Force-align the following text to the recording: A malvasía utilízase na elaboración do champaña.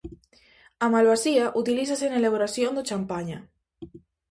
A 0.85 0.87
malvasía 0.95 1.45
utilízase 1.61 2.05
na 2.07 2.19
elaboración 2.21 2.71
do 2.77 2.87
champaña. 2.89 3.39